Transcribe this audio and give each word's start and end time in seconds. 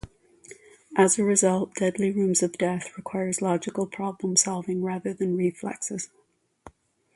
As 0.95 1.19
a 1.19 1.23
result, 1.23 1.75
"Deadly 1.75 2.09
Rooms 2.09 2.41
of 2.41 2.53
Death" 2.57 2.89
requires 2.97 3.39
logical 3.39 3.85
problem-solving 3.85 4.81
rather 4.81 5.13
than 5.13 5.37
reflexes. 5.37 6.09